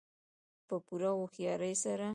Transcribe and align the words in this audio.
په 0.67 0.75
پوره 0.85 1.11
هوښیارۍ 1.19 1.73
سره. 1.83 2.07